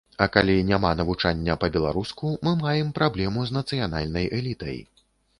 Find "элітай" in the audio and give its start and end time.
4.39-4.81